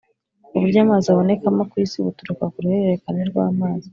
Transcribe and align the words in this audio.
uburyo 0.55 0.77
amazi 0.85 1.07
abonekamo 1.09 1.61
ku 1.69 1.75
isi 1.83 1.97
buturuka 2.05 2.43
ku 2.51 2.57
ruhererekane 2.63 3.21
rw’amazi. 3.29 3.89